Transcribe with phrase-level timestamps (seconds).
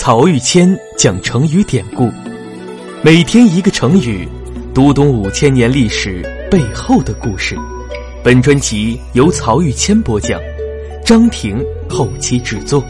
[0.00, 2.08] 曹玉谦讲成语典故，
[3.02, 4.28] 每天一个成语，
[4.72, 7.56] 读懂五千年历史背后的故事。
[8.22, 10.40] 本专辑由曹玉谦播讲，
[11.04, 12.80] 张婷后期制作。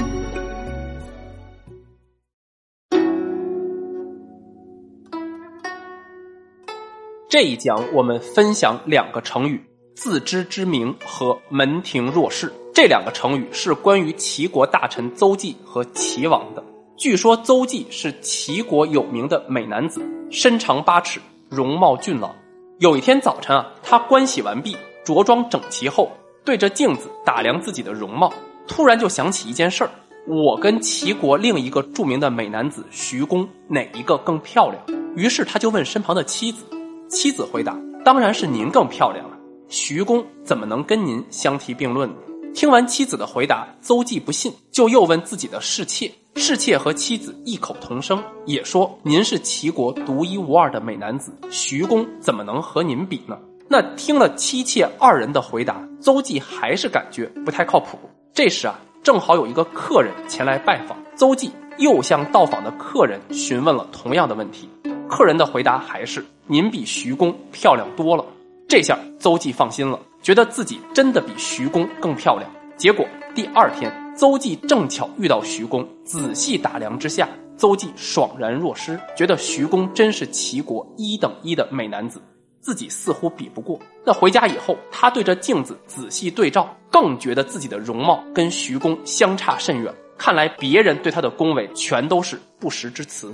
[7.30, 9.64] 这一讲我们分享两个成语：
[9.96, 12.52] 自知之明和门庭若市。
[12.75, 16.62] 这两个成语是关于齐国大臣邹忌和齐王的。
[16.99, 22.35] 据说邹忌是齐国有名的美男子，身长八尺，容貌俊朗。
[22.81, 26.11] 有一天早晨啊，他关洗完毕，着装整齐后，
[26.45, 28.32] 对着镜子打量自己的容貌，
[28.67, 29.91] 突然就想起一件事儿：
[30.27, 34.83] 我跟齐国另一个著名的美男子徐公哪一个更漂亮？
[35.14, 36.64] 于是他就问身旁的妻子，
[37.08, 39.39] 妻子回答：“当然是您更漂亮了。
[39.69, 42.17] 徐公怎么能跟您相提并论呢？”
[42.55, 46.11] 听完妻子的回答，邹忌不信，就又问自己的侍妾。
[46.34, 53.36] 侍妾和妻子异口同声，也说：“您是齐国独一无二的美男子，徐公怎么能和您比呢？”
[53.68, 57.98] 那听了妻妾二人的回答，邹忌还是感觉不太靠谱。
[58.32, 64.68] 这时啊，正好有一个客人前来拜访，邹忌又向到访的客人询问了同样的问题，
[65.08, 68.24] 客人的回答还是：“您比徐公漂亮多了。”
[68.68, 69.98] 这下邹忌放心了。
[70.22, 82.20] 觉得自己真的比徐公更漂亮，结果第二天，邹忌正巧遇到徐公，仔细打量之下，邹忌爽然若失，觉得徐公真是齐国一等一的美男子，
[82.61, 83.78] 自己似乎比不过。
[84.05, 89.94] 那回家以后，他对着镜子仔细对照，更觉得自己的容貌跟徐公相差甚远。
[90.19, 93.33] 看来别人对他的恭维全都是不实之词。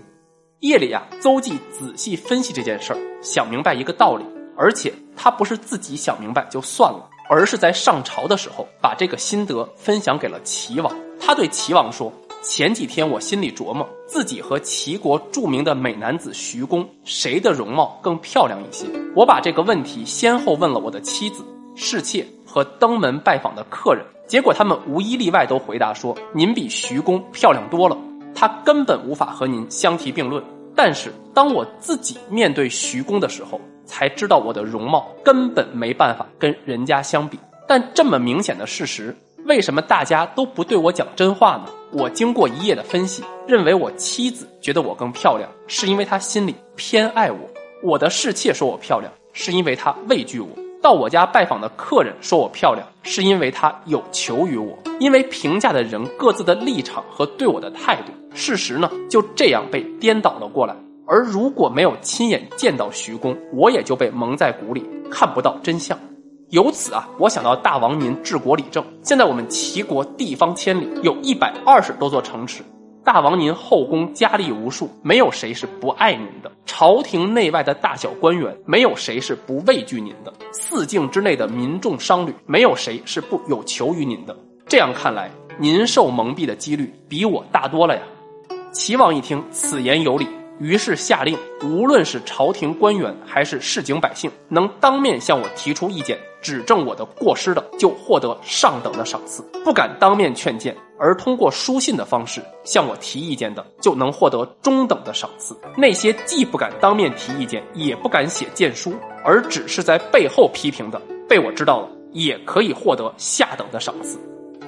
[0.60, 4.24] 夜里啊，邹忌仔细分析这件事儿，想明白一个道理。
[4.56, 10.94] 而且他不是自己想明白就算了，而是在上朝的时候把这个心得分享给了齐王。
[11.20, 18.86] 他对齐王说：“前几天我心里琢磨，自己和齐国著名的美男子徐公，谁的容貌更漂亮一些？
[19.14, 27.96] 我把这个问题先后问了我的妻子、侍妾和登门拜访的客人，结果他们无一例外都回答说：您比徐公漂亮多了，
[28.34, 30.44] 他根本无法和您相提并论。
[30.76, 41.64] 但是当我自己面对徐公的时候，才知道我的容貌根本没办法跟人家相比，但这么明显的事实，为什么大家都不对我讲真话呢？
[41.92, 47.38] 我经过一夜的分析，认为我妻子觉得我更漂亮，是因为她心里偏爱我；
[47.82, 50.48] 我的侍妾说我漂亮，是因为她畏惧我；
[50.82, 54.76] 到我家拜访的客人说我漂亮，是因为他有求于我。
[55.00, 60.74] 因为评价的人各自的立场和对我的态度，事实呢就这样被颠倒了过来。
[61.06, 65.98] 而如果没有亲眼见到徐公，我也就被蒙在鼓里，看不到真相。
[66.50, 68.84] 由此啊，我想到大王您治国理政。
[69.02, 72.62] 现在我们齐国地方千里，有一百二十多座城池，
[73.02, 84.36] 大王您后宫佳丽无数，没有谁是不爱您的；朝廷内外的大小官员，没有谁是不畏惧您的；四境之内的民众商旅，没有谁是不有求于您的。
[84.66, 88.02] 这样看来，您受蒙蔽的几率比我大多了呀。
[88.72, 90.26] 齐王一听，此言有理。
[90.60, 105.56] 于是下令，无论是朝廷官员还是市井百姓，能当面向我提出意见、指正我的过失的，就获得上等的赏赐；不敢当面劝谏，而通过书信的方式向我提意见的，就能获得中等的赏赐。
[105.76, 108.94] 那些既不敢当面提意见，也不敢写谏书，
[109.24, 114.18] 而只是在背后批评的，被我知道了，也可以获得下等的赏赐。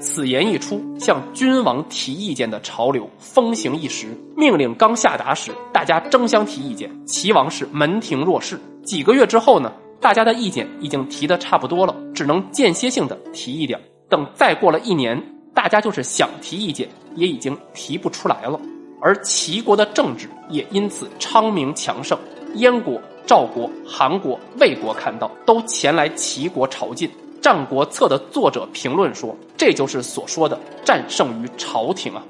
[0.01, 4.07] 此言一出，向君王提意见的潮流风行一时。
[4.37, 8.61] 命令刚下达时，大家争相提意见，齐王是门庭若市。
[8.85, 13.81] 几个月之后呢，大家的意见已经提的差不多了，只能间歇性的提一点。
[14.09, 15.21] 等再过了一年，
[15.55, 18.61] 大家就是想提意见，也已经提不出来了。
[19.01, 22.19] 而齐国的政治也因此昌明强盛。
[22.55, 27.07] 燕国、赵国、韩国、魏国看到，都前来齐国朝觐。
[27.47, 32.21] 《战国策》的作者评论说：“这就是所说的战胜于朝廷啊！”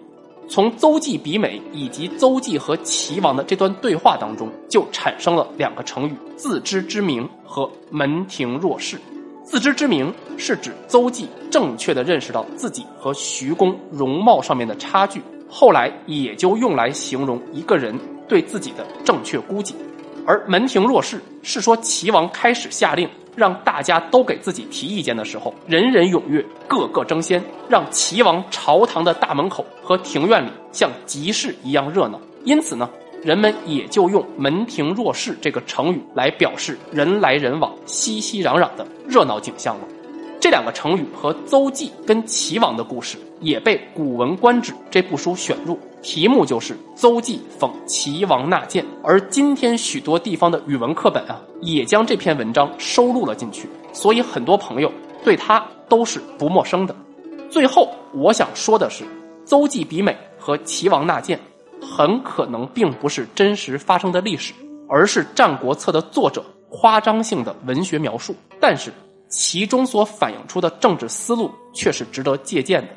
[0.46, 9.00] 从邹忌比美以及邹忌和齐王的这段对话当中，就产生了两个成语：“自知之明”和“门庭若市”。
[9.42, 17.98] 自知之明是指邹忌正确的认识到自己和徐公容貌上面的差距，后来也就用来形容一个人
[18.28, 19.74] 对自己的正确估计；
[20.26, 23.08] 而“门庭若市”是说齐王开始下令。
[23.36, 32.18] 让大家都给自己提意见的时候，人人踊跃，个个争先，让齐王朝堂的大门口和庭院里像集市一样热闹。
[32.44, 32.88] 因此呢，
[33.22, 39.84] 人们也就用“门庭若市”这个成语来表示人来人往、熙熙攘攘的热闹景象了。
[40.38, 48.84] 这两个成语和邹忌跟齐王的故事也被《古文观止》这部书选入，题目就是“邹忌讽齐王纳谏”。
[49.02, 54.92] 而今天许多地方的语文课本啊，也将这篇文章收录了进去，所以很多朋友
[55.24, 56.94] 对他都是不陌生的。
[57.50, 59.04] 最后，我想说的是，
[59.44, 61.40] 邹忌比美和齐王纳谏，
[61.80, 64.52] 很可能并不是真实发生的历史，
[64.88, 68.34] 而是《战国策》的作者夸张性的文学描述。
[68.60, 68.92] 但是，
[69.28, 72.88] 其中所反映出的政治思路却是值得借鉴的。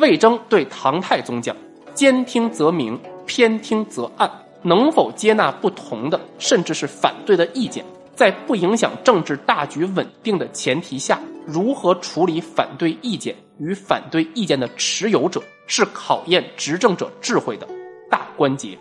[0.00, 1.56] 魏征对唐太宗讲
[1.94, 4.30] ：“兼听则明，偏听则暗。”
[4.60, 7.84] 能否接纳不同的，甚至是反对的意见，
[8.16, 17.68] 在不影响政治大局稳定的前提下，如何处理反对意见与反对意见的持有者，是考验执政者智慧的
[18.10, 18.76] 大关节。